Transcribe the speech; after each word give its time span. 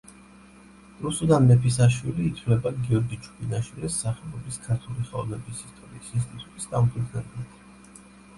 რუსუდან 1.01 1.43
მეფისაშვილი 1.51 2.25
ითვლება 2.29 2.71
გიორგი 2.85 3.19
ჩუბინაშვილის 3.27 3.99
სახელობის 4.07 4.59
ქართული 4.65 5.07
ხელოვნების 5.11 5.63
ისტორიის 5.69 6.11
ინსტიტუტის 6.19 6.69
დამფუძნებლად. 6.75 8.03